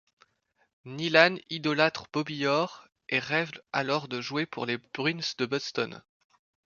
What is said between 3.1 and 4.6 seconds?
rêve alors de jouer